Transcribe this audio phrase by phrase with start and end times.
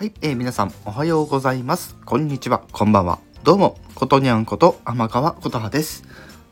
[0.00, 1.94] はい、えー、皆さんおはようございます。
[2.06, 3.18] こんにちは、こんばんは。
[3.44, 6.04] どうも、ことにゃんこと天川琴葉です。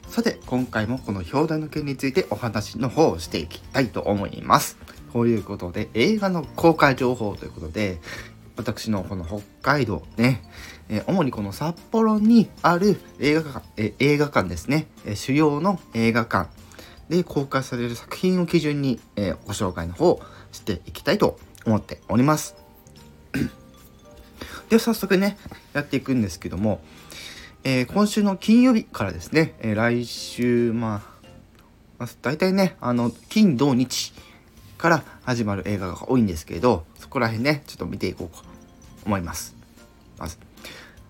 [0.06, 4.76] さて、今回もこの表題の件についてお話の方をしていきたいと思います。
[5.14, 8.02] こういうことで、映画の公開情報ということで、
[8.58, 10.42] 私のこの北海道ね、
[10.90, 16.50] えー主にこの札幌にある映画館、えー映画館ですね、え主要の映画館
[17.08, 20.20] で公開される作品を基準に、えご紹介の方を
[20.52, 22.67] していきたいと思っております。
[24.68, 25.38] では早速ね
[25.72, 26.80] やっていくんですけども、
[27.64, 31.26] えー今週の金曜日からですね、えー来週まあ、
[31.98, 34.12] まあ、大体ねあの金土日
[34.76, 38.42] から始まる映画が多いんですけどそこら辺ねちょっと見ていこうと
[39.06, 39.56] 思います。
[40.18, 40.38] まず。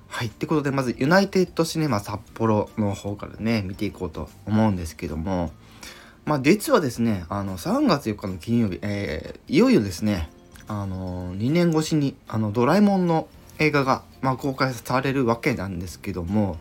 [0.08, 5.52] はいってことでまずユナイテッドシネマ札幌の方からね見ていこうと思うんですけども
[6.24, 10.30] まあ実はですねあの3月4日の金曜日、えーいよいよですね
[10.68, 13.26] あの2年越しにあのドラえもんの
[13.58, 16.58] 映画が、まあ、公開されるわけなんですけども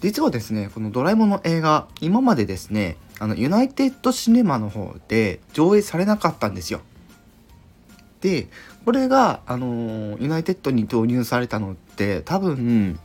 [0.00, 6.80] 実はですねこのドラえもんの映画今までですねあのユナイテッドシネマの方で上映されなかったんですよ。
[8.22, 8.48] で
[8.84, 12.98] これが、あのユナイテッドに導入されたのって多分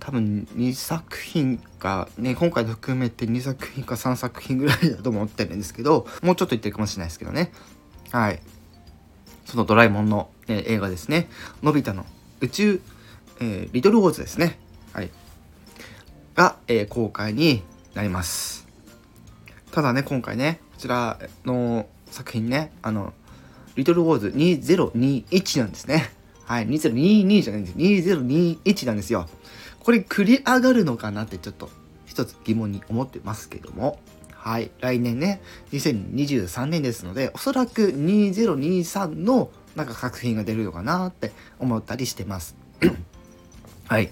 [0.00, 7.52] 多分2作品か、ね、今回含めて2作品か3作品ぐらいだと思ってるんですけどもうちょっと言ってるかもしれないですけどね
[8.10, 8.40] はい
[9.48, 11.26] そのドラえもんの、え映画ですね。
[11.62, 12.04] のび太の
[12.42, 12.80] 宇宙、
[13.40, 14.58] えーリトルウォーズですね。
[14.92, 15.10] はい。
[16.34, 17.62] が、えー公開に
[17.94, 18.68] なります。
[19.72, 23.14] ただね今回ねこちらの作品ねあの
[23.74, 26.10] リトルウォーズ2021なんですね。
[26.44, 26.68] はい。
[26.68, 27.78] 2022じゃないんです。
[27.78, 29.26] 2021なんですよ。
[29.80, 31.70] これ繰り上がるのかなってちょっと
[32.04, 33.98] 一つ疑問に思ってますけども。
[34.38, 42.56] はい来年ね2023年ですのでおそらく2023のなんか作品が出るのかなって思ったりしてます。
[43.86, 44.10] はい。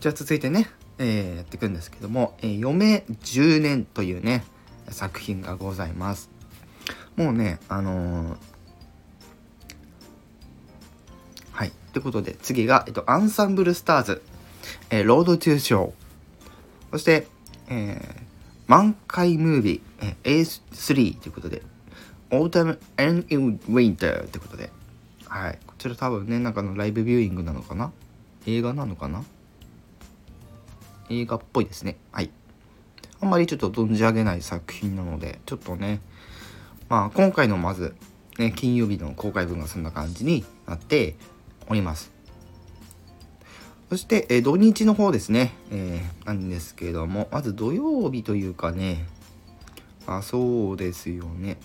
[0.00, 0.68] じゃあ続いてね、
[0.98, 4.44] えーやっていくんですけども「えー余命10年」というね
[4.88, 6.30] 作品がございます。
[7.16, 8.36] もうねあのー
[11.52, 11.68] はい。
[11.68, 14.22] ってことで次が、えっと、アンサンブルスターズ
[14.88, 15.92] 「えーロードトゥーショー」
[16.92, 17.28] そして、
[17.68, 18.31] えー
[18.72, 21.60] 満開ムービー、A3 ということで、
[22.30, 24.70] Autumn and in Winter ということで、
[25.26, 25.58] はい。
[25.66, 27.92] こちら多分ね、なんかのライブビューイングなのかな
[28.46, 29.24] 映画なのかな
[31.10, 31.98] 映画っぽいですね。
[32.12, 32.30] はい。
[33.20, 36.00] あんまりちょっと存じ上げない作品なので、ちょっとね、
[36.88, 37.94] まあ今回のまず、
[38.38, 41.16] ね、金曜日の公開分がそんな感じになって
[41.68, 42.10] おります。
[43.92, 49.04] そして、えー土日の方ですね、えーなんですけども、まず土曜日というかね、
[50.06, 51.58] あ、そうですよね。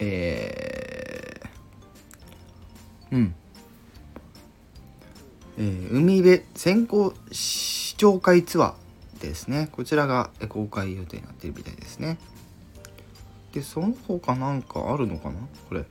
[0.00, 3.34] えー、うん。
[5.58, 9.68] えー海辺先行視聴会ツアーですね。
[9.70, 12.18] こちらが公開予定になっているみたいですね。
[13.52, 15.36] で、その他なんかあるのかな？
[15.68, 15.84] これ。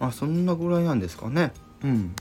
[0.00, 1.52] あ、そんなぐらいなんですかね。
[1.84, 2.12] うん。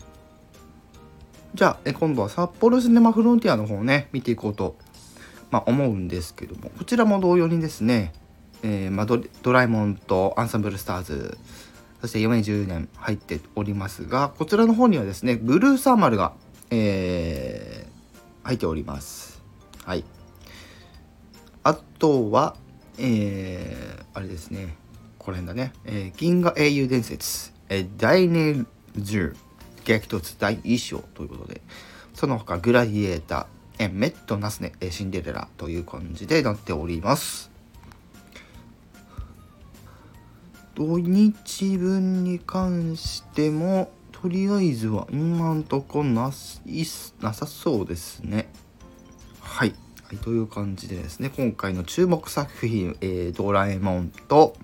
[1.56, 4.76] じゃあ、え今度は札幌シネマフロンティアの方をね、見ていこうと、
[5.52, 8.12] まあ、思うんですけども、こちらも同様にですね、
[8.62, 11.38] えーまあ、ドラえもんとアンサンブルスターズ、
[12.02, 16.34] そして410年入っておりますが、こちらの方にはですね、ブルーサーマルが、
[16.72, 17.96] えー
[18.44, 19.42] 入っております。
[19.86, 20.04] はい。
[21.64, 22.56] あとは、
[23.00, 24.76] えーあれですね、
[25.18, 28.68] これだね、えー銀河英雄伝説、えーダイネル
[28.98, 29.45] ズー
[29.86, 31.62] 激突第一章ということで、
[32.14, 37.52] その他グラディエーター、えメットナスネ、シンデレラという感じでなっております。
[40.74, 46.86] 土日分に関しても、とりあえずは今んとこなすいっ
[47.22, 48.50] なさそうですね。
[49.40, 49.74] はい。
[50.04, 54.56] はい、という感じでですね、今回の注目作品、えードラえもんと、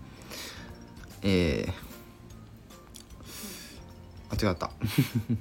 [1.22, 1.91] えー、
[4.32, 4.72] 間違った。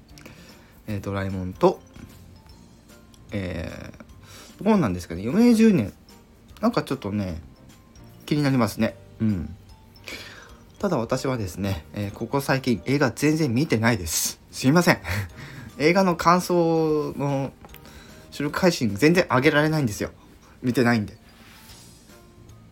[0.86, 1.80] えドラえもんと、
[3.30, 5.92] えー、どうなんですかね、余命10年。
[6.60, 7.40] なんかちょっとね、
[8.26, 8.96] 気になりますね。
[9.20, 9.54] うん。
[10.78, 14.40] ただ私はですね、えーここ最近映画全然見てないです。
[14.50, 14.98] すいません。
[15.78, 17.52] 映画の感想の
[18.30, 20.10] 収録配信全然上げられないんですよ。
[20.62, 21.16] 見てないんで。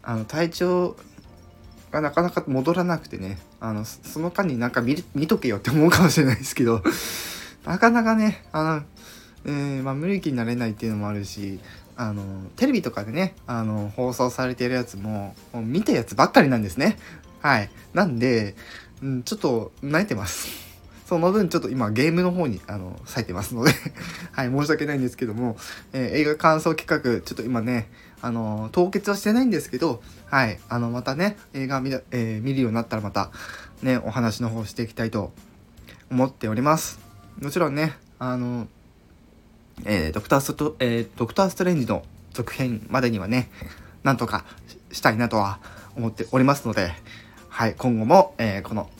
[0.02, 0.96] あの、体調
[1.90, 6.82] がなかなか戻らなくてね、あの、その間になんか見見とけよって思うかもしれないですけど、
[7.64, 8.82] なかなかね、あの、
[9.46, 11.60] えーまあ、無理気になれないっていうのもあるし、
[11.96, 12.22] あの、
[12.56, 16.96] テレビとかでね、あの、放送されてるやつも、も見たやつばっかりなんですね。
[17.40, 17.70] はい。
[17.94, 18.54] なんで、
[19.02, 20.67] うん、ちょっと泣いてます。
[21.08, 23.72] その分ちょっと今ゲームの方にあの割いてますので。
[24.32, 25.56] はい、申し訳ないんですけども、
[25.94, 27.90] えー、映画感想企画、ちょっと今ね、
[28.20, 33.30] あの凍結はしてないんですけど、はい、あの、またね、映画見,、えー、見るようになったらまた、
[33.82, 35.32] ね、お話の方していきたいと
[36.10, 36.98] 思っております。
[37.40, 38.68] もちろんね、あの、
[39.86, 43.50] えー、ドクタースト、えー、ドクターストレンジの続編までにはね、
[44.02, 44.44] なんとか
[44.92, 45.58] したいなとは
[45.96, 46.92] 思っておりますので、
[47.48, 48.90] はい、今後も、えー、この、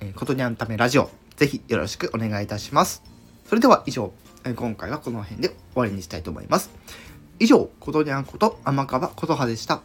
[0.00, 3.02] えー、ことにゃんためラジオ、ぜひよろしくお願いいたします。
[3.46, 4.12] それでは以上、
[4.56, 6.70] 今回はこの辺で終わりにしたいと思います。
[7.38, 9.82] 以上、ことにゃんこと天川琴葉でした。